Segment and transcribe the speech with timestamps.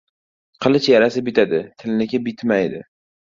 [0.65, 2.81] •Qilich yarasi bitadi, tilniki bitmaydi.